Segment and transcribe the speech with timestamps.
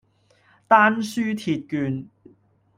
[0.67, 2.09] 丹書鐵券